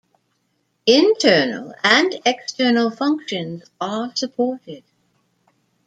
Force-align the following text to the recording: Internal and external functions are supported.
Internal 0.87 1.75
and 1.83 2.19
external 2.25 2.89
functions 2.89 3.69
are 3.79 4.11
supported. 4.15 4.83